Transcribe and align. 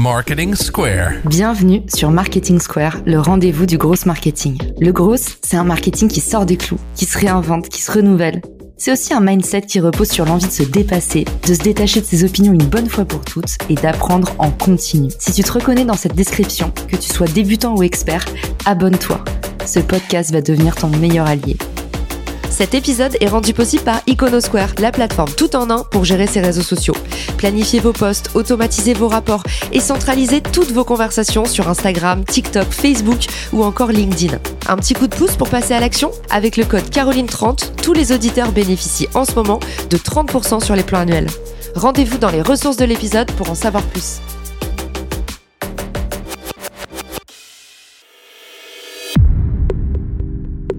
Marketing 0.00 0.54
Square. 0.54 1.14
Bienvenue 1.24 1.82
sur 1.92 2.12
Marketing 2.12 2.60
Square, 2.60 2.98
le 3.04 3.18
rendez-vous 3.18 3.66
du 3.66 3.78
gros 3.78 3.96
marketing. 4.06 4.56
Le 4.78 4.92
gros, 4.92 5.16
c'est 5.16 5.56
un 5.56 5.64
marketing 5.64 6.06
qui 6.06 6.20
sort 6.20 6.46
des 6.46 6.56
clous, 6.56 6.78
qui 6.94 7.04
se 7.04 7.18
réinvente, 7.18 7.68
qui 7.68 7.82
se 7.82 7.90
renouvelle. 7.90 8.40
C'est 8.76 8.92
aussi 8.92 9.12
un 9.12 9.18
mindset 9.18 9.62
qui 9.62 9.80
repose 9.80 10.08
sur 10.08 10.24
l'envie 10.24 10.46
de 10.46 10.52
se 10.52 10.62
dépasser, 10.62 11.24
de 11.48 11.52
se 11.52 11.58
détacher 11.58 12.00
de 12.00 12.06
ses 12.06 12.22
opinions 12.22 12.52
une 12.52 12.64
bonne 12.64 12.88
fois 12.88 13.06
pour 13.06 13.22
toutes 13.22 13.58
et 13.68 13.74
d'apprendre 13.74 14.36
en 14.38 14.52
continu. 14.52 15.10
Si 15.18 15.32
tu 15.32 15.42
te 15.42 15.50
reconnais 15.50 15.84
dans 15.84 15.94
cette 15.94 16.14
description, 16.14 16.72
que 16.86 16.94
tu 16.94 17.12
sois 17.12 17.26
débutant 17.26 17.74
ou 17.74 17.82
expert, 17.82 18.24
abonne-toi. 18.66 19.24
Ce 19.66 19.80
podcast 19.80 20.30
va 20.30 20.42
devenir 20.42 20.76
ton 20.76 20.90
meilleur 20.90 21.26
allié. 21.26 21.56
Cet 22.50 22.74
épisode 22.74 23.16
est 23.20 23.28
rendu 23.28 23.52
possible 23.52 23.82
par 23.82 24.00
Iconosquare, 24.06 24.74
la 24.78 24.92
plateforme 24.92 25.30
tout 25.36 25.56
en 25.56 25.70
un 25.70 25.82
pour 25.82 26.04
gérer 26.04 26.28
ses 26.28 26.40
réseaux 26.40 26.62
sociaux. 26.62 26.94
Planifiez 27.38 27.78
vos 27.80 27.92
posts, 27.92 28.30
automatisez 28.34 28.94
vos 28.94 29.08
rapports 29.08 29.44
et 29.72 29.80
centralisez 29.80 30.42
toutes 30.42 30.72
vos 30.72 30.84
conversations 30.84 31.44
sur 31.44 31.68
Instagram, 31.68 32.24
TikTok, 32.24 32.66
Facebook 32.70 33.26
ou 33.52 33.62
encore 33.62 33.92
LinkedIn. 33.92 34.38
Un 34.68 34.76
petit 34.76 34.92
coup 34.92 35.06
de 35.06 35.14
pouce 35.14 35.36
pour 35.36 35.48
passer 35.48 35.72
à 35.72 35.80
l'action? 35.80 36.10
Avec 36.30 36.56
le 36.56 36.64
code 36.64 36.90
Caroline30, 36.90 37.76
tous 37.82 37.92
les 37.92 38.12
auditeurs 38.12 38.52
bénéficient 38.52 39.08
en 39.14 39.24
ce 39.24 39.34
moment 39.34 39.60
de 39.88 39.96
30% 39.96 40.62
sur 40.62 40.74
les 40.74 40.82
plans 40.82 40.98
annuels. 40.98 41.28
Rendez-vous 41.74 42.18
dans 42.18 42.30
les 42.30 42.42
ressources 42.42 42.76
de 42.76 42.84
l'épisode 42.84 43.30
pour 43.32 43.50
en 43.50 43.54
savoir 43.54 43.84
plus. 43.84 44.20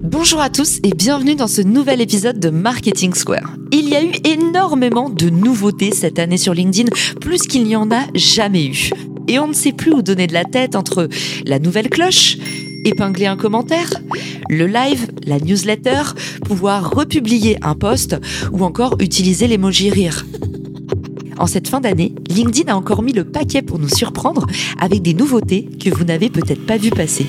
Bonjour 0.02 0.40
à 0.40 0.48
tous 0.48 0.78
et 0.82 0.94
bienvenue 0.94 1.34
dans 1.34 1.46
ce 1.46 1.60
nouvel 1.60 2.00
épisode 2.00 2.40
de 2.40 2.48
Marketing 2.48 3.12
Square. 3.12 3.56
Il 3.70 3.86
y 3.86 3.94
a 3.94 4.02
eu 4.02 4.12
énormément 4.24 5.10
de 5.10 5.28
nouveautés 5.28 5.92
cette 5.92 6.18
année 6.18 6.38
sur 6.38 6.54
LinkedIn, 6.54 6.90
plus 7.20 7.42
qu'il 7.42 7.64
n'y 7.64 7.76
en 7.76 7.90
a 7.90 8.06
jamais 8.14 8.64
eu. 8.64 8.90
Et 9.28 9.38
on 9.38 9.48
ne 9.48 9.52
sait 9.52 9.72
plus 9.72 9.92
où 9.92 10.00
donner 10.00 10.26
de 10.26 10.32
la 10.32 10.44
tête 10.44 10.74
entre 10.74 11.10
la 11.44 11.58
nouvelle 11.58 11.90
cloche, 11.90 12.38
épingler 12.86 13.26
un 13.26 13.36
commentaire, 13.36 13.90
le 14.48 14.66
live, 14.66 15.08
la 15.26 15.38
newsletter, 15.38 16.02
pouvoir 16.46 16.90
republier 16.90 17.58
un 17.60 17.74
post 17.74 18.16
ou 18.52 18.64
encore 18.64 18.96
utiliser 19.00 19.48
l'emoji 19.48 19.90
rire. 19.90 20.24
En 21.38 21.46
cette 21.46 21.68
fin 21.68 21.80
d'année, 21.80 22.14
LinkedIn 22.30 22.72
a 22.72 22.76
encore 22.76 23.02
mis 23.02 23.12
le 23.12 23.24
paquet 23.24 23.60
pour 23.60 23.78
nous 23.78 23.88
surprendre 23.90 24.46
avec 24.80 25.02
des 25.02 25.12
nouveautés 25.12 25.68
que 25.78 25.90
vous 25.90 26.04
n'avez 26.04 26.30
peut-être 26.30 26.64
pas 26.64 26.78
vu 26.78 26.88
passer. 26.88 27.26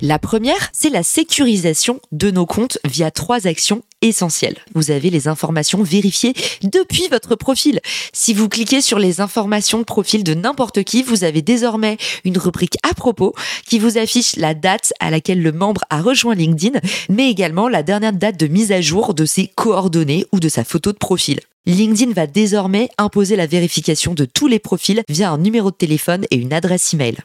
La 0.00 0.20
première, 0.20 0.70
c'est 0.72 0.90
la 0.90 1.02
sécurisation 1.02 2.00
de 2.12 2.30
nos 2.30 2.46
comptes 2.46 2.78
via 2.84 3.10
trois 3.10 3.48
actions 3.48 3.82
essentielles. 4.00 4.58
Vous 4.74 4.92
avez 4.92 5.10
les 5.10 5.26
informations 5.26 5.82
vérifiées 5.82 6.34
depuis 6.62 7.08
votre 7.10 7.34
profil. 7.34 7.80
Si 8.12 8.32
vous 8.32 8.48
cliquez 8.48 8.80
sur 8.80 9.00
les 9.00 9.20
informations 9.20 9.78
de 9.78 9.84
profil 9.84 10.22
de 10.22 10.34
n'importe 10.34 10.84
qui, 10.84 11.02
vous 11.02 11.24
avez 11.24 11.42
désormais 11.42 11.96
une 12.24 12.38
rubrique 12.38 12.76
à 12.88 12.94
propos 12.94 13.34
qui 13.66 13.80
vous 13.80 13.98
affiche 13.98 14.36
la 14.36 14.54
date 14.54 14.92
à 15.00 15.10
laquelle 15.10 15.42
le 15.42 15.50
membre 15.50 15.82
a 15.90 16.00
rejoint 16.00 16.36
LinkedIn, 16.36 16.78
mais 17.08 17.28
également 17.28 17.68
la 17.68 17.82
dernière 17.82 18.12
date 18.12 18.38
de 18.38 18.46
mise 18.46 18.70
à 18.70 18.80
jour 18.80 19.14
de 19.14 19.24
ses 19.24 19.48
coordonnées 19.48 20.26
ou 20.30 20.38
de 20.38 20.48
sa 20.48 20.62
photo 20.62 20.92
de 20.92 20.98
profil. 20.98 21.40
LinkedIn 21.66 22.12
va 22.12 22.28
désormais 22.28 22.88
imposer 22.98 23.34
la 23.34 23.46
vérification 23.46 24.14
de 24.14 24.26
tous 24.26 24.46
les 24.46 24.60
profils 24.60 25.02
via 25.08 25.30
un 25.32 25.38
numéro 25.38 25.72
de 25.72 25.76
téléphone 25.76 26.24
et 26.30 26.36
une 26.36 26.52
adresse 26.52 26.94
email. 26.94 27.16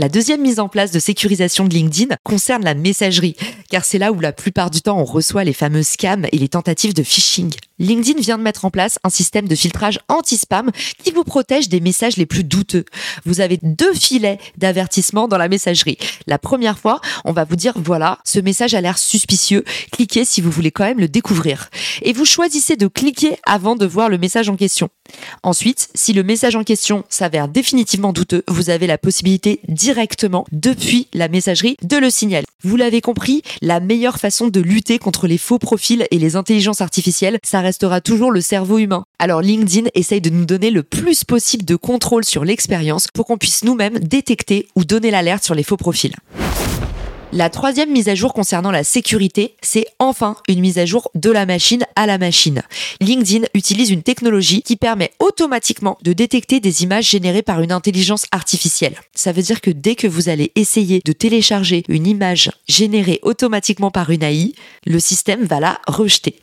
La 0.00 0.08
deuxième 0.08 0.42
mise 0.42 0.60
en 0.60 0.68
place 0.68 0.92
de 0.92 1.00
sécurisation 1.00 1.64
de 1.64 1.74
LinkedIn 1.74 2.14
concerne 2.22 2.62
la 2.62 2.74
messagerie, 2.74 3.34
car 3.70 3.84
c'est 3.84 3.98
là 3.98 4.12
où 4.12 4.20
la 4.20 4.32
plupart 4.32 4.70
du 4.70 4.82
temps 4.82 4.98
on 4.98 5.04
reçoit 5.04 5.44
les 5.44 5.52
fameux 5.52 5.82
scams 5.82 6.26
et 6.32 6.38
les 6.38 6.48
tentatives 6.48 6.94
de 6.94 7.02
phishing. 7.02 7.52
LinkedIn 7.78 8.20
vient 8.20 8.38
de 8.38 8.42
mettre 8.42 8.64
en 8.64 8.70
place 8.70 8.98
un 9.04 9.10
système 9.10 9.46
de 9.46 9.54
filtrage 9.54 10.00
anti-spam 10.08 10.70
qui 11.02 11.12
vous 11.12 11.24
protège 11.24 11.68
des 11.68 11.80
messages 11.80 12.16
les 12.16 12.26
plus 12.26 12.44
douteux. 12.44 12.84
Vous 13.24 13.40
avez 13.40 13.58
deux 13.62 13.94
filets 13.94 14.38
d'avertissement 14.56 15.28
dans 15.28 15.38
la 15.38 15.48
messagerie. 15.48 15.98
La 16.26 16.38
première 16.38 16.78
fois, 16.78 17.00
on 17.24 17.32
va 17.32 17.44
vous 17.44 17.56
dire 17.56 17.74
voilà, 17.76 18.18
ce 18.24 18.40
message 18.40 18.74
a 18.74 18.80
l'air 18.80 18.98
suspicieux, 18.98 19.64
cliquez 19.92 20.24
si 20.24 20.40
vous 20.40 20.50
voulez 20.50 20.70
quand 20.70 20.84
même 20.84 20.98
le 20.98 21.08
découvrir. 21.08 21.70
Et 22.02 22.12
vous 22.12 22.24
choisissez 22.24 22.76
de 22.76 22.88
cliquer 22.88 23.36
avant 23.46 23.76
de 23.76 23.86
voir 23.86 24.08
le 24.08 24.18
message 24.18 24.48
en 24.48 24.56
question. 24.56 24.88
Ensuite, 25.42 25.88
si 25.94 26.12
le 26.12 26.22
message 26.22 26.56
en 26.56 26.64
question 26.64 27.04
s'avère 27.08 27.48
définitivement 27.48 28.12
douteux, 28.12 28.44
vous 28.48 28.70
avez 28.70 28.86
la 28.86 28.98
possibilité 28.98 29.60
directement, 29.68 30.46
depuis 30.52 31.08
la 31.14 31.28
messagerie, 31.28 31.76
de 31.82 31.96
le 31.96 32.10
signaler. 32.10 32.46
Vous 32.62 32.76
l'avez 32.76 33.00
compris, 33.00 33.42
la 33.62 33.80
meilleure 33.80 34.18
façon 34.18 34.48
de 34.48 34.60
lutter 34.60 34.98
contre 34.98 35.26
les 35.26 35.38
faux 35.38 35.58
profils 35.58 36.06
et 36.10 36.18
les 36.18 36.36
intelligences 36.36 36.80
artificielles, 36.80 37.38
ça 37.42 37.60
restera 37.60 38.00
toujours 38.00 38.30
le 38.30 38.40
cerveau 38.40 38.78
humain. 38.78 39.04
Alors 39.18 39.42
LinkedIn 39.42 39.88
essaye 39.94 40.20
de 40.20 40.30
nous 40.30 40.44
donner 40.44 40.70
le 40.70 40.82
plus 40.82 41.24
possible 41.24 41.64
de 41.64 41.76
contrôle 41.76 42.24
sur 42.24 42.44
l'expérience 42.44 43.06
pour 43.12 43.26
qu'on 43.26 43.38
puisse 43.38 43.64
nous-mêmes 43.64 43.98
détecter 43.98 44.68
ou 44.76 44.84
donner 44.84 45.10
l'alerte 45.10 45.44
sur 45.44 45.54
les 45.54 45.62
faux 45.62 45.76
profils. 45.76 46.14
La 47.34 47.50
troisième 47.50 47.90
mise 47.90 48.08
à 48.08 48.14
jour 48.14 48.32
concernant 48.32 48.70
la 48.70 48.84
sécurité, 48.84 49.54
c'est 49.60 49.84
enfin 49.98 50.36
une 50.48 50.60
mise 50.60 50.78
à 50.78 50.86
jour 50.86 51.10
de 51.14 51.30
la 51.30 51.44
machine 51.44 51.84
à 51.94 52.06
la 52.06 52.16
machine. 52.16 52.62
LinkedIn 53.02 53.46
utilise 53.52 53.90
une 53.90 54.02
technologie 54.02 54.62
qui 54.62 54.76
permet 54.76 55.12
automatiquement 55.18 55.98
de 56.02 56.14
détecter 56.14 56.58
des 56.58 56.84
images 56.84 57.10
générées 57.10 57.42
par 57.42 57.60
une 57.60 57.72
intelligence 57.72 58.24
artificielle. 58.32 58.98
Ça 59.14 59.32
veut 59.32 59.42
dire 59.42 59.60
que 59.60 59.70
dès 59.70 59.94
que 59.94 60.06
vous 60.06 60.30
allez 60.30 60.52
essayer 60.54 61.02
de 61.04 61.12
télécharger 61.12 61.84
une 61.88 62.06
image 62.06 62.50
générée 62.66 63.20
automatiquement 63.22 63.90
par 63.90 64.08
une 64.08 64.22
AI, 64.22 64.54
le 64.86 64.98
système 64.98 65.44
va 65.44 65.60
la 65.60 65.80
rejeter. 65.86 66.40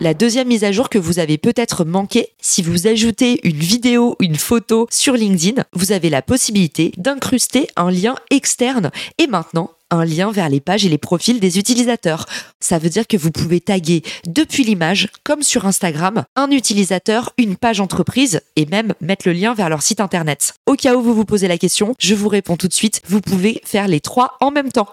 La 0.00 0.14
deuxième 0.14 0.46
mise 0.46 0.62
à 0.62 0.70
jour 0.70 0.90
que 0.90 0.98
vous 0.98 1.18
avez 1.18 1.38
peut-être 1.38 1.84
manqué, 1.84 2.28
si 2.40 2.62
vous 2.62 2.86
ajoutez 2.86 3.40
une 3.42 3.56
vidéo 3.56 4.14
une 4.20 4.36
photo 4.36 4.86
sur 4.92 5.14
LinkedIn, 5.14 5.64
vous 5.72 5.90
avez 5.90 6.08
la 6.08 6.22
possibilité 6.22 6.92
d'incruster 6.96 7.66
un 7.74 7.90
lien 7.90 8.14
externe 8.30 8.92
et 9.18 9.26
maintenant 9.26 9.72
un 9.90 10.04
lien 10.04 10.30
vers 10.30 10.50
les 10.50 10.60
pages 10.60 10.86
et 10.86 10.88
les 10.88 10.98
profils 10.98 11.40
des 11.40 11.58
utilisateurs. 11.58 12.26
Ça 12.60 12.78
veut 12.78 12.90
dire 12.90 13.08
que 13.08 13.16
vous 13.16 13.32
pouvez 13.32 13.60
taguer 13.60 14.02
depuis 14.24 14.62
l'image, 14.62 15.08
comme 15.24 15.42
sur 15.42 15.66
Instagram, 15.66 16.24
un 16.36 16.52
utilisateur, 16.52 17.32
une 17.36 17.56
page 17.56 17.80
entreprise 17.80 18.40
et 18.54 18.66
même 18.66 18.94
mettre 19.00 19.26
le 19.26 19.32
lien 19.32 19.52
vers 19.52 19.68
leur 19.68 19.82
site 19.82 20.00
internet. 20.00 20.54
Au 20.66 20.74
cas 20.74 20.94
où 20.94 21.02
vous 21.02 21.14
vous 21.14 21.24
posez 21.24 21.48
la 21.48 21.58
question, 21.58 21.96
je 21.98 22.14
vous 22.14 22.28
réponds 22.28 22.56
tout 22.56 22.68
de 22.68 22.72
suite, 22.72 23.02
vous 23.08 23.20
pouvez 23.20 23.60
faire 23.64 23.88
les 23.88 24.00
trois 24.00 24.36
en 24.40 24.52
même 24.52 24.70
temps. 24.70 24.88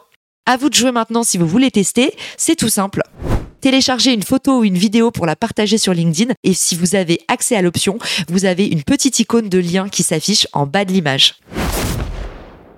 À 0.48 0.58
vous 0.58 0.70
de 0.70 0.76
jouer 0.76 0.92
maintenant 0.92 1.24
si 1.24 1.38
vous 1.38 1.48
voulez 1.48 1.70
tester, 1.70 2.16
c'est 2.38 2.56
tout 2.56 2.70
simple 2.70 3.04
téléchargez 3.66 4.14
une 4.14 4.22
photo 4.22 4.59
ou 4.59 4.64
une 4.64 4.78
vidéo 4.78 5.09
pour 5.09 5.26
la 5.26 5.36
partager 5.36 5.80
sur 5.80 5.92
LinkedIn 5.92 6.36
et 6.44 6.53
si 6.53 6.76
vous 6.76 6.94
avez 6.94 7.22
accès 7.28 7.56
à 7.56 7.64
l'option, 7.64 7.98
vous 8.30 8.46
avez 8.46 8.68
une 8.68 8.84
petite 8.84 9.18
icône 9.18 9.50
de 9.50 9.58
lien 9.58 9.90
qui 9.90 10.03
s'affiche 10.03 10.48
en 10.53 10.68
bas 10.68 10.86
de 10.86 10.92
l'image. 10.92 11.40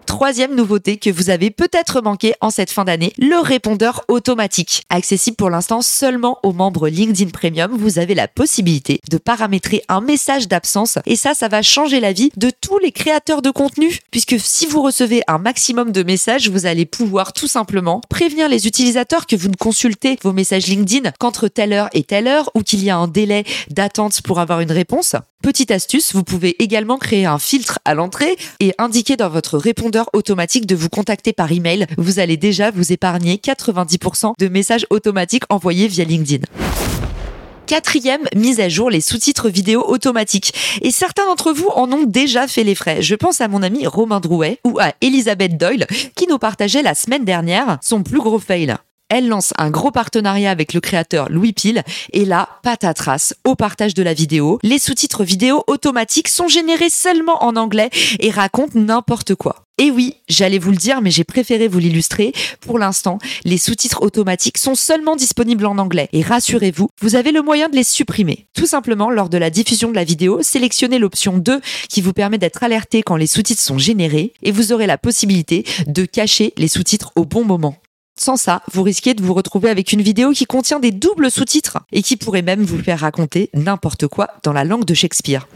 Troisième 0.08 0.56
nouveauté 0.56 0.96
que 0.96 1.10
vous 1.10 1.30
avez 1.30 1.52
peut-être 1.52 2.02
manqué 2.02 2.34
en 2.40 2.50
cette 2.50 2.72
fin 2.72 2.86
d'année, 2.86 3.12
le 3.18 3.40
répondeur 3.40 4.06
automatique. 4.08 4.84
Accessible 4.90 5.36
pour 5.36 5.50
l'instant 5.50 5.82
seulement 5.82 6.40
aux 6.44 6.54
membres 6.54 6.88
LinkedIn 6.88 7.30
Premium, 7.30 7.76
vous 7.78 8.00
avez 8.00 8.16
la 8.16 8.30
possibilité 8.30 9.02
de 9.12 9.18
paramétrer 9.18 9.84
un 9.90 10.00
message 10.00 10.48
d'absence 10.48 10.98
et 11.06 11.18
ça, 11.18 11.34
ça 11.34 11.50
va 11.50 11.62
changer 11.62 12.00
la 12.00 12.14
vie 12.14 12.32
de 12.38 12.50
tous 12.50 12.80
les 12.80 12.94
créateurs 12.94 13.42
de 13.42 13.52
contenu 13.52 14.00
puisque 14.10 14.40
si 14.40 14.66
vous 14.66 14.82
recevez 14.82 15.24
un 15.28 15.40
maximum 15.40 15.92
de 15.92 16.04
messages, 16.04 16.50
vous 16.50 16.66
allez 16.66 16.86
pouvoir 16.86 17.34
tout 17.34 17.48
simplement 17.48 18.02
prévenir 18.10 18.48
les 18.48 18.66
utilisateurs 18.66 19.28
que 19.28 19.36
vous 19.36 19.50
ne 19.50 19.56
consultez 19.56 20.18
vos 20.24 20.34
messages 20.34 20.68
LinkedIn 20.68 21.12
qu'entre 21.20 21.50
telle 21.50 21.74
heure 21.74 21.90
et 21.92 22.04
telle 22.04 22.28
heure 22.28 22.50
ou 22.56 22.62
qu'il 22.64 22.82
y 22.82 22.90
a 22.90 22.98
un 22.98 23.10
délai 23.10 23.44
d'attente 23.70 24.22
pour 24.22 24.40
avoir 24.40 24.62
une 24.62 24.72
réponse. 24.72 25.18
Petite 25.48 25.72
astuce, 25.72 26.14
vous 26.14 26.26
pouvez 26.26 26.62
également 26.62 26.98
créer 26.98 27.26
un 27.26 27.40
filtre 27.40 27.80
à 27.86 27.94
l'entrée 27.94 28.36
et 28.60 28.74
indiquer 28.80 29.16
dans 29.16 29.30
votre 29.30 29.58
répondeur 29.58 30.10
automatique 30.12 30.66
de 30.66 30.76
vous 30.76 30.90
contacter 30.90 31.32
par 31.32 31.50
email. 31.54 31.88
Vous 31.98 32.20
allez 32.20 32.36
déjà 32.36 32.70
vous 32.70 32.92
épargner 32.92 33.38
90% 33.38 34.34
de 34.38 34.48
messages 34.50 34.86
automatiques 34.90 35.46
envoyés 35.48 35.88
via 35.88 36.04
LinkedIn. 36.04 36.44
Quatrième 37.66 38.24
mise 38.36 38.60
à 38.60 38.68
jour, 38.68 38.90
les 38.90 39.00
sous-titres 39.00 39.48
vidéo 39.48 39.86
automatiques. 39.88 40.54
Et 40.82 40.92
certains 40.92 41.26
d'entre 41.26 41.54
vous 41.54 41.70
en 41.70 41.90
ont 41.94 42.04
déjà 42.04 42.50
fait 42.50 42.66
les 42.66 42.76
frais. 42.76 43.02
Je 43.02 43.16
pense 43.16 43.40
à 43.40 43.48
mon 43.48 43.64
ami 43.64 43.88
Romain 43.88 44.20
Drouet 44.20 44.60
ou 44.66 44.80
à 44.80 44.96
Elisabeth 45.00 45.56
Doyle 45.56 45.88
qui 46.18 46.28
nous 46.28 46.40
partageait 46.40 46.84
la 46.84 46.94
semaine 46.94 47.24
dernière 47.24 47.78
son 47.82 48.04
plus 48.04 48.20
gros 48.20 48.40
fail 48.40 48.76
elle 49.10 49.28
lance 49.28 49.54
un 49.58 49.70
gros 49.70 49.92
partenariat 49.92 50.52
avec 50.52 50.74
le 50.74 50.82
créateur 50.82 51.30
Louis 51.30 51.54
Pile 51.54 51.84
et 52.14 52.26
là, 52.26 52.50
patatras, 52.64 53.34
au 53.46 53.56
partage 53.56 53.94
de 53.94 54.04
la 54.04 54.14
vidéo, 54.14 54.60
les 54.64 54.80
sous-titres 54.80 55.24
vidéo 55.24 55.64
automatiques 55.68 56.28
sont 56.28 56.48
générés 56.48 56.90
seulement 56.90 57.44
en 57.44 57.56
anglais 57.56 57.90
et 58.20 58.32
racontent 58.32 58.80
n'importe 58.80 59.36
quoi. 59.36 59.68
Et 59.80 59.92
oui, 59.92 60.16
j'allais 60.28 60.58
vous 60.58 60.72
le 60.72 60.78
dire, 60.78 61.02
mais 61.02 61.12
j'ai 61.12 61.24
préféré 61.24 61.68
vous 61.68 61.78
l'illustrer. 61.78 62.34
Pour 62.62 62.80
l'instant, 62.80 63.20
les 63.46 63.60
sous-titres 63.60 64.02
automatiques 64.02 64.58
sont 64.58 64.74
seulement 64.74 65.16
disponibles 65.16 65.68
en 65.68 65.78
anglais. 65.78 66.10
Et 66.14 66.24
rassurez-vous, 66.24 66.90
vous 67.00 67.16
avez 67.16 67.32
le 67.32 67.44
moyen 67.44 67.70
de 67.70 67.76
les 67.76 67.84
supprimer. 67.84 68.48
Tout 68.56 68.66
simplement, 68.66 69.12
lors 69.12 69.30
de 69.30 69.38
la 69.38 69.52
diffusion 69.52 69.92
de 69.92 69.96
la 69.96 70.04
vidéo, 70.04 70.42
sélectionnez 70.42 70.98
l'option 70.98 71.38
2 71.38 71.62
qui 71.90 72.02
vous 72.02 72.14
permet 72.14 72.40
d'être 72.40 72.64
alerté 72.64 73.04
quand 73.04 73.18
les 73.18 73.28
sous-titres 73.28 73.62
sont 73.62 73.78
générés 73.78 74.34
et 74.42 74.52
vous 74.52 74.74
aurez 74.74 74.88
la 74.88 74.98
possibilité 74.98 75.64
de 75.86 76.06
cacher 76.06 76.54
les 76.58 76.68
sous-titres 76.68 77.12
au 77.16 77.26
bon 77.26 77.46
moment. 77.46 77.76
Sans 78.20 78.36
ça, 78.36 78.64
vous 78.74 78.82
risquez 78.84 79.14
de 79.14 79.24
vous 79.24 79.34
retrouver 79.34 79.70
avec 79.70 79.94
une 79.94 80.02
vidéo 80.02 80.32
qui 80.32 80.46
contient 80.46 80.80
des 80.80 80.92
doubles 80.92 81.30
sous-titres 81.30 81.80
et 81.92 82.02
qui 82.02 82.18
pourrait 82.18 82.42
même 82.42 82.64
vous 82.64 82.82
faire 82.82 83.00
raconter 83.00 83.50
n'importe 83.54 84.08
quoi 84.08 84.30
dans 84.44 84.54
la 84.54 84.64
langue 84.64 84.86
de 84.86 84.94
Shakespeare. 84.94 85.48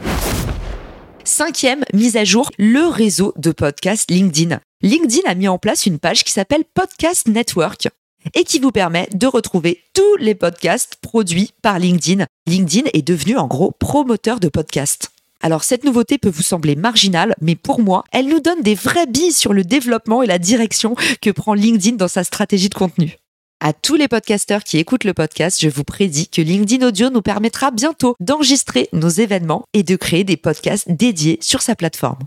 Cinquième 1.24 1.84
mise 1.94 2.18
à 2.18 2.24
jour, 2.24 2.52
le 2.58 2.88
réseau 2.88 3.34
de 3.38 3.52
podcasts 3.52 4.10
LinkedIn. 4.12 4.60
LinkedIn 4.84 5.30
a 5.30 5.36
mis 5.36 5.48
en 5.48 5.58
place 5.58 5.86
une 5.86 6.00
page 6.00 6.24
qui 6.24 6.32
s'appelle 6.32 6.64
Podcast 6.74 7.28
Network 7.28 7.90
et 8.36 8.44
qui 8.44 8.60
vous 8.60 8.72
permet 8.72 9.08
de 9.14 9.28
retrouver 9.28 9.82
tous 9.94 10.18
les 10.18 10.36
podcasts 10.36 10.98
produits 11.02 11.52
par 11.62 11.80
LinkedIn. 11.80 12.26
LinkedIn 12.48 12.90
est 12.94 13.02
devenu 13.02 13.38
en 13.38 13.48
gros 13.48 13.72
promoteur 13.72 14.40
de 14.40 14.50
podcasts. 14.50 15.12
Alors 15.44 15.64
cette 15.64 15.84
nouveauté 15.84 16.18
peut 16.20 16.30
vous 16.30 16.44
sembler 16.44 16.76
marginale, 16.76 17.36
mais 17.42 17.56
pour 17.56 17.80
moi, 17.80 18.04
elle 18.12 18.28
nous 18.28 18.40
donne 18.40 18.62
des 18.62 18.76
vrais 18.76 19.08
billes 19.08 19.32
sur 19.32 19.54
le 19.54 19.64
développement 19.64 20.22
et 20.22 20.28
la 20.28 20.38
direction 20.38 20.96
que 21.22 21.32
prend 21.32 21.56
LinkedIn 21.56 21.98
dans 21.98 22.08
sa 22.08 22.24
stratégie 22.24 22.70
de 22.70 22.76
contenu. 22.76 23.18
À 23.60 23.74
tous 23.74 23.96
les 23.96 24.08
podcasteurs 24.08 24.64
qui 24.64 24.78
écoutent 24.78 25.04
le 25.04 25.14
podcast, 25.14 25.60
je 25.62 25.70
vous 25.70 25.84
prédis 25.84 26.28
que 26.28 26.42
LinkedIn 26.42 26.88
Audio 26.88 27.10
nous 27.10 27.22
permettra 27.22 27.72
bientôt 27.72 28.16
d'enregistrer 28.20 28.90
nos 28.92 29.10
événements 29.10 29.66
et 29.74 29.84
de 29.84 29.96
créer 29.96 30.24
des 30.24 30.38
podcasts 30.38 30.92
dédiés 30.92 31.38
sur 31.42 31.62
sa 31.62 31.76
plateforme. 31.76 32.20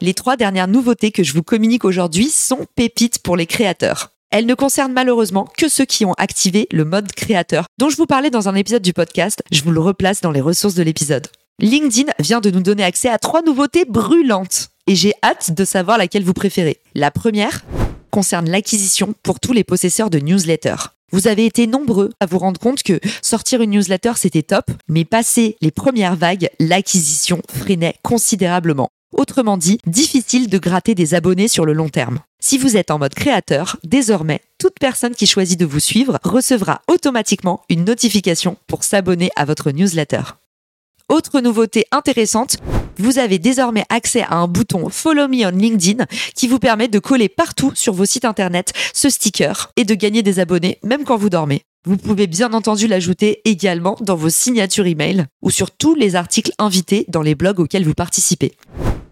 Les 0.00 0.14
trois 0.14 0.36
dernières 0.36 0.68
nouveautés 0.68 1.12
que 1.12 1.22
je 1.22 1.32
vous 1.32 1.42
communique 1.42 1.84
aujourd'hui 1.84 2.28
sont 2.28 2.66
pépites 2.74 3.20
pour 3.20 3.36
les 3.36 3.46
créateurs. 3.46 4.10
Elles 4.30 4.46
ne 4.46 4.54
concernent 4.54 4.92
malheureusement 4.92 5.48
que 5.56 5.68
ceux 5.68 5.84
qui 5.84 6.04
ont 6.04 6.14
activé 6.14 6.66
le 6.72 6.84
mode 6.84 7.12
créateur, 7.12 7.66
dont 7.78 7.88
je 7.88 7.96
vous 7.96 8.06
parlais 8.06 8.30
dans 8.30 8.48
un 8.48 8.54
épisode 8.54 8.82
du 8.82 8.92
podcast, 8.92 9.42
je 9.52 9.62
vous 9.62 9.70
le 9.70 9.80
replace 9.80 10.20
dans 10.20 10.32
les 10.32 10.40
ressources 10.40 10.74
de 10.74 10.82
l'épisode. 10.82 11.28
LinkedIn 11.60 12.12
vient 12.18 12.40
de 12.40 12.50
nous 12.50 12.62
donner 12.62 12.82
accès 12.82 13.08
à 13.08 13.18
trois 13.18 13.40
nouveautés 13.40 13.84
brûlantes 13.84 14.70
et 14.88 14.96
j'ai 14.96 15.14
hâte 15.22 15.52
de 15.52 15.64
savoir 15.64 15.98
laquelle 15.98 16.24
vous 16.24 16.32
préférez. 16.32 16.80
La 16.96 17.12
première 17.12 17.64
concerne 18.10 18.50
l'acquisition 18.50 19.14
pour 19.22 19.38
tous 19.38 19.52
les 19.52 19.62
possesseurs 19.62 20.10
de 20.10 20.18
newsletters. 20.18 20.90
Vous 21.12 21.28
avez 21.28 21.46
été 21.46 21.68
nombreux 21.68 22.10
à 22.18 22.26
vous 22.26 22.38
rendre 22.38 22.58
compte 22.58 22.82
que 22.82 22.98
sortir 23.22 23.62
une 23.62 23.70
newsletter 23.70 24.12
c'était 24.16 24.42
top, 24.42 24.68
mais 24.88 25.04
passer 25.04 25.56
les 25.60 25.70
premières 25.70 26.16
vagues, 26.16 26.50
l'acquisition 26.58 27.40
freinait 27.48 27.94
considérablement. 28.02 28.88
Autrement 29.12 29.56
dit, 29.56 29.78
difficile 29.86 30.48
de 30.48 30.58
gratter 30.58 30.96
des 30.96 31.14
abonnés 31.14 31.46
sur 31.46 31.64
le 31.64 31.72
long 31.72 31.88
terme. 31.88 32.18
Si 32.40 32.58
vous 32.58 32.76
êtes 32.76 32.90
en 32.90 32.98
mode 32.98 33.14
créateur, 33.14 33.76
désormais, 33.84 34.40
toute 34.58 34.80
personne 34.80 35.14
qui 35.14 35.28
choisit 35.28 35.58
de 35.58 35.66
vous 35.66 35.78
suivre 35.78 36.18
recevra 36.24 36.82
automatiquement 36.88 37.62
une 37.68 37.84
notification 37.84 38.56
pour 38.66 38.82
s'abonner 38.82 39.30
à 39.36 39.44
votre 39.44 39.70
newsletter. 39.70 40.22
Autre 41.10 41.42
nouveauté 41.42 41.84
intéressante, 41.92 42.56
vous 42.96 43.18
avez 43.18 43.38
désormais 43.38 43.84
accès 43.90 44.22
à 44.22 44.36
un 44.36 44.48
bouton 44.48 44.88
Follow 44.88 45.28
Me 45.28 45.44
on 45.44 45.50
LinkedIn 45.50 46.06
qui 46.34 46.48
vous 46.48 46.58
permet 46.58 46.88
de 46.88 46.98
coller 46.98 47.28
partout 47.28 47.72
sur 47.74 47.92
vos 47.92 48.06
sites 48.06 48.24
internet 48.24 48.72
ce 48.94 49.10
sticker 49.10 49.70
et 49.76 49.84
de 49.84 49.94
gagner 49.94 50.22
des 50.22 50.40
abonnés 50.40 50.78
même 50.82 51.04
quand 51.04 51.18
vous 51.18 51.28
dormez. 51.28 51.62
Vous 51.84 51.98
pouvez 51.98 52.26
bien 52.26 52.54
entendu 52.54 52.86
l'ajouter 52.86 53.42
également 53.44 53.98
dans 54.00 54.16
vos 54.16 54.30
signatures 54.30 54.86
email 54.86 55.26
ou 55.42 55.50
sur 55.50 55.70
tous 55.70 55.94
les 55.94 56.16
articles 56.16 56.52
invités 56.58 57.04
dans 57.08 57.20
les 57.20 57.34
blogs 57.34 57.60
auxquels 57.60 57.84
vous 57.84 57.92
participez. 57.92 58.52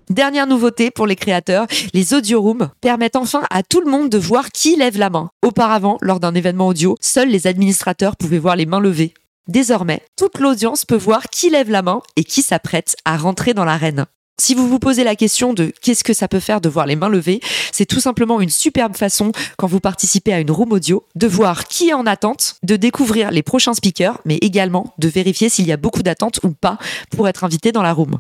Dernière 0.09 0.47
nouveauté 0.47 0.91
pour 0.91 1.07
les 1.07 1.17
créateurs, 1.17 1.67
les 1.93 2.15
audio 2.15 2.41
rooms 2.41 2.71
permettent 2.81 3.17
enfin 3.17 3.43
à 3.51 3.63
tout 3.63 3.83
le 3.83 3.91
monde 3.91 4.09
de 4.09 4.19
voir 4.19 4.51
qui 4.51 4.77
lève 4.77 4.99
la 4.99 5.11
main. 5.11 5.29
Auparavant, 5.45 5.99
lors 6.01 6.21
d'un 6.21 6.35
événement 6.35 6.69
audio, 6.69 6.97
seuls 7.01 7.29
les 7.29 7.47
administrateurs 7.47 8.17
pouvaient 8.17 8.39
voir 8.39 8.57
les 8.57 8.67
mains 8.67 8.81
levées. 8.81 9.13
Désormais, 9.49 10.03
toute 10.17 10.39
l'audience 10.39 10.85
peut 10.85 10.97
voir 10.97 11.25
qui 11.29 11.51
lève 11.51 11.69
la 11.69 11.83
main 11.83 12.01
et 12.15 12.23
qui 12.23 12.43
s'apprête 12.43 12.95
à 13.05 13.17
rentrer 13.17 13.55
dans 13.55 13.65
l'arène. 13.65 14.07
Si 14.41 14.55
vous 14.55 14.69
vous 14.69 14.79
posez 14.79 15.03
la 15.03 15.17
question 15.17 15.53
de 15.53 15.73
qu'est-ce 15.83 16.05
que 16.05 16.15
ça 16.15 16.29
peut 16.29 16.39
faire 16.39 16.61
de 16.61 16.69
voir 16.69 16.87
les 16.87 16.95
mains 16.95 17.09
levées, 17.09 17.41
c'est 17.73 17.85
tout 17.85 17.99
simplement 17.99 18.41
une 18.41 18.51
superbe 18.51 18.97
façon, 18.97 19.33
quand 19.59 19.67
vous 19.67 19.81
participez 19.81 20.33
à 20.33 20.39
une 20.39 20.51
room 20.51 20.73
audio, 20.73 21.05
de 21.17 21.27
voir 21.27 21.67
qui 21.67 21.89
est 21.89 21.93
en 21.93 22.07
attente, 22.07 22.55
de 22.63 22.77
découvrir 22.77 23.33
les 23.33 23.43
prochains 23.43 23.75
speakers, 23.75 24.21
mais 24.25 24.37
également 24.37 24.95
de 24.99 25.09
vérifier 25.09 25.49
s'il 25.49 25.67
y 25.67 25.73
a 25.73 25.77
beaucoup 25.77 26.05
d'attentes 26.05 26.39
ou 26.45 26.51
pas 26.53 26.79
pour 27.11 27.29
être 27.29 27.43
invité 27.43 27.73
dans 27.73 27.83
la 27.83 27.93
room. 27.93 28.19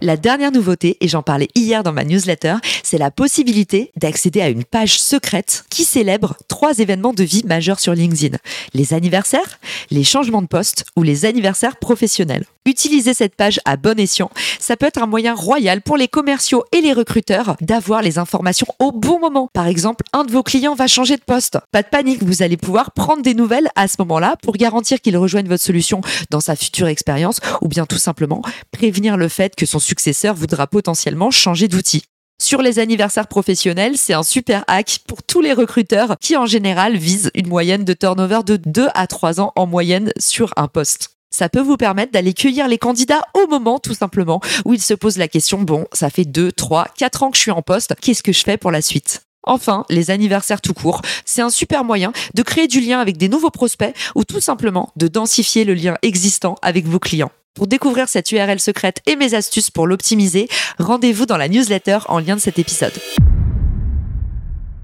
La 0.00 0.16
dernière 0.16 0.52
nouveauté, 0.52 0.96
et 1.00 1.08
j'en 1.08 1.22
parlais 1.22 1.48
hier 1.56 1.82
dans 1.82 1.92
ma 1.92 2.04
newsletter, 2.04 2.56
c'est 2.88 2.96
la 2.96 3.10
possibilité 3.10 3.92
d'accéder 3.96 4.40
à 4.40 4.48
une 4.48 4.64
page 4.64 4.98
secrète 4.98 5.66
qui 5.68 5.84
célèbre 5.84 6.36
trois 6.48 6.78
événements 6.78 7.12
de 7.12 7.22
vie 7.22 7.44
majeurs 7.44 7.80
sur 7.80 7.92
LinkedIn. 7.92 8.38
Les 8.72 8.94
anniversaires, 8.94 9.60
les 9.90 10.04
changements 10.04 10.40
de 10.40 10.46
poste 10.46 10.86
ou 10.96 11.02
les 11.02 11.26
anniversaires 11.26 11.76
professionnels. 11.76 12.46
Utiliser 12.64 13.12
cette 13.12 13.34
page 13.34 13.60
à 13.66 13.76
bon 13.76 13.98
escient, 14.00 14.30
ça 14.58 14.76
peut 14.76 14.86
être 14.86 15.02
un 15.02 15.06
moyen 15.06 15.34
royal 15.34 15.82
pour 15.82 15.98
les 15.98 16.08
commerciaux 16.08 16.64
et 16.72 16.80
les 16.80 16.94
recruteurs 16.94 17.56
d'avoir 17.60 18.00
les 18.00 18.16
informations 18.18 18.66
au 18.78 18.90
bon 18.90 19.20
moment. 19.20 19.50
Par 19.52 19.66
exemple, 19.66 20.04
un 20.14 20.24
de 20.24 20.32
vos 20.32 20.42
clients 20.42 20.74
va 20.74 20.86
changer 20.86 21.16
de 21.16 21.22
poste. 21.22 21.58
Pas 21.72 21.82
de 21.82 21.88
panique, 21.88 22.22
vous 22.22 22.42
allez 22.42 22.56
pouvoir 22.56 22.92
prendre 22.92 23.22
des 23.22 23.34
nouvelles 23.34 23.68
à 23.76 23.86
ce 23.86 23.96
moment-là 23.98 24.36
pour 24.42 24.56
garantir 24.56 25.02
qu'il 25.02 25.16
rejoigne 25.18 25.46
votre 25.48 25.62
solution 25.62 26.00
dans 26.30 26.40
sa 26.40 26.56
future 26.56 26.86
expérience 26.86 27.40
ou 27.60 27.68
bien 27.68 27.84
tout 27.84 27.98
simplement 27.98 28.40
prévenir 28.72 29.18
le 29.18 29.28
fait 29.28 29.54
que 29.56 29.66
son 29.66 29.78
successeur 29.78 30.34
voudra 30.34 30.66
potentiellement 30.66 31.30
changer 31.30 31.68
d'outil. 31.68 32.04
Sur 32.40 32.62
les 32.62 32.78
anniversaires 32.78 33.26
professionnels, 33.26 33.98
c'est 33.98 34.14
un 34.14 34.22
super 34.22 34.64
hack 34.68 35.00
pour 35.06 35.22
tous 35.22 35.40
les 35.40 35.52
recruteurs 35.52 36.16
qui 36.20 36.36
en 36.36 36.46
général 36.46 36.96
visent 36.96 37.30
une 37.34 37.48
moyenne 37.48 37.84
de 37.84 37.92
turnover 37.92 38.40
de 38.46 38.56
2 38.56 38.88
à 38.94 39.06
3 39.06 39.40
ans 39.40 39.52
en 39.56 39.66
moyenne 39.66 40.12
sur 40.18 40.52
un 40.56 40.68
poste. 40.68 41.10
Ça 41.30 41.48
peut 41.48 41.60
vous 41.60 41.76
permettre 41.76 42.12
d'aller 42.12 42.32
cueillir 42.32 42.68
les 42.68 42.78
candidats 42.78 43.22
au 43.34 43.48
moment, 43.48 43.78
tout 43.78 43.92
simplement, 43.92 44.40
où 44.64 44.72
ils 44.72 44.80
se 44.80 44.94
posent 44.94 45.18
la 45.18 45.28
question, 45.28 45.60
bon, 45.60 45.86
ça 45.92 46.10
fait 46.10 46.24
2, 46.24 46.52
3, 46.52 46.86
4 46.96 47.22
ans 47.24 47.30
que 47.30 47.36
je 47.36 47.42
suis 47.42 47.50
en 47.50 47.60
poste, 47.60 47.94
qu'est-ce 48.00 48.22
que 48.22 48.32
je 48.32 48.44
fais 48.44 48.56
pour 48.56 48.70
la 48.70 48.82
suite? 48.82 49.22
Enfin, 49.42 49.84
les 49.90 50.10
anniversaires 50.10 50.60
tout 50.60 50.74
court, 50.74 51.02
c'est 51.24 51.42
un 51.42 51.50
super 51.50 51.84
moyen 51.84 52.12
de 52.34 52.42
créer 52.42 52.68
du 52.68 52.80
lien 52.80 53.00
avec 53.00 53.16
des 53.16 53.28
nouveaux 53.28 53.50
prospects 53.50 53.94
ou 54.14 54.24
tout 54.24 54.40
simplement 54.40 54.90
de 54.96 55.08
densifier 55.08 55.64
le 55.64 55.74
lien 55.74 55.96
existant 56.02 56.54
avec 56.62 56.86
vos 56.86 56.98
clients. 56.98 57.32
Pour 57.58 57.66
découvrir 57.66 58.08
cette 58.08 58.30
URL 58.30 58.60
secrète 58.60 59.02
et 59.06 59.16
mes 59.16 59.34
astuces 59.34 59.68
pour 59.68 59.88
l'optimiser, 59.88 60.48
rendez-vous 60.78 61.26
dans 61.26 61.36
la 61.36 61.48
newsletter 61.48 61.98
en 62.06 62.20
lien 62.20 62.36
de 62.36 62.40
cet 62.40 62.60
épisode. 62.60 62.92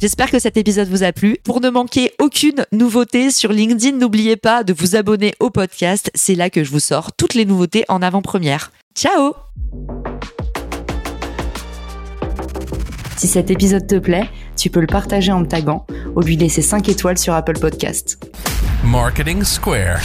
J'espère 0.01 0.29
que 0.29 0.41
cet 0.41 0.57
épisode 0.57 0.89
vous 0.89 1.05
a 1.05 1.13
plu. 1.13 1.37
Pour 1.45 1.61
ne 1.61 1.71
manquer 1.71 2.13
aucune 2.19 2.67
nouveauté 2.73 3.31
sur 3.31 3.53
LinkedIn, 3.53 3.97
n'oubliez 3.97 4.35
pas 4.35 4.65
de 4.65 4.73
vous 4.73 4.97
abonner 4.97 5.37
au 5.39 5.51
podcast. 5.51 6.11
C'est 6.17 6.35
là 6.35 6.51
que 6.51 6.65
je 6.65 6.71
vous 6.73 6.81
sors 6.81 7.13
toutes 7.13 7.35
les 7.35 7.45
nouveautés 7.45 7.85
en 7.89 8.03
avant-première. 8.03 8.73
Ciao 8.97 9.35
Si 13.17 13.29
cet 13.29 13.53
épisode 13.53 13.87
te 13.87 14.01
plaît, 14.01 14.29
tu 14.57 14.69
peux 14.69 14.81
le 14.81 14.89
partager 14.89 15.31
en 15.31 15.39
me 15.39 15.47
taguant 15.47 15.87
ou 16.17 16.23
lui 16.23 16.37
laisser 16.37 16.61
5 16.61 16.89
étoiles 16.89 17.19
sur 17.19 17.35
Apple 17.35 17.61
Podcast. 17.61 18.19
Marketing 18.83 19.45
Square. 19.45 20.01